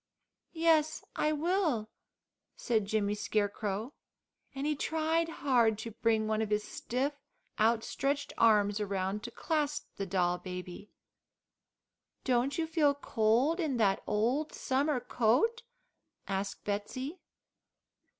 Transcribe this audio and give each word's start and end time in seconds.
"Yes, 0.55 1.03
I 1.15 1.31
will," 1.31 1.91
said 2.55 2.85
Jimmy 2.87 3.13
Scarecrow, 3.13 3.93
and 4.55 4.65
he 4.65 4.75
tried 4.75 5.29
hard 5.29 5.77
to 5.77 5.91
bring 5.91 6.25
one 6.25 6.41
of 6.41 6.49
his 6.49 6.63
stiff, 6.63 7.13
outstretched 7.59 8.33
arms 8.35 8.79
around 8.79 9.21
to 9.21 9.29
clasp 9.29 9.85
the 9.97 10.07
doll 10.07 10.39
baby. 10.39 10.89
"Don't 12.23 12.57
you 12.57 12.65
feel 12.65 12.95
cold 12.95 13.59
in 13.59 13.77
that 13.77 14.01
old 14.07 14.53
summer 14.53 14.99
coat?" 14.99 15.61
asked 16.27 16.63
Betsey. 16.63 17.19